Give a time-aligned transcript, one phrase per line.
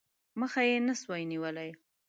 [0.39, 1.69] مخه یې نه سوای نیولای.